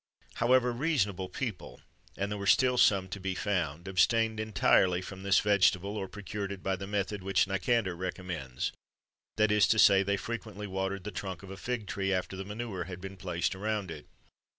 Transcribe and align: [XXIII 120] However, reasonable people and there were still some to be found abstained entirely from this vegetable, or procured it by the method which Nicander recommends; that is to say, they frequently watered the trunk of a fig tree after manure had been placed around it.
[XXIII 0.31 0.47
120] 0.47 0.73
However, 0.73 0.79
reasonable 0.81 1.29
people 1.29 1.81
and 2.17 2.31
there 2.31 2.39
were 2.39 2.47
still 2.47 2.79
some 2.79 3.07
to 3.09 3.19
be 3.19 3.35
found 3.35 3.87
abstained 3.87 4.39
entirely 4.39 4.99
from 4.99 5.21
this 5.21 5.39
vegetable, 5.41 5.95
or 5.95 6.07
procured 6.07 6.51
it 6.51 6.63
by 6.63 6.75
the 6.75 6.87
method 6.87 7.21
which 7.21 7.45
Nicander 7.45 7.95
recommends; 7.95 8.71
that 9.37 9.51
is 9.51 9.67
to 9.67 9.77
say, 9.77 10.01
they 10.01 10.17
frequently 10.17 10.65
watered 10.65 11.03
the 11.03 11.11
trunk 11.11 11.43
of 11.43 11.51
a 11.51 11.55
fig 11.55 11.85
tree 11.85 12.11
after 12.11 12.35
manure 12.43 12.85
had 12.85 12.99
been 12.99 13.15
placed 13.15 13.53
around 13.53 13.91
it. 13.91 14.07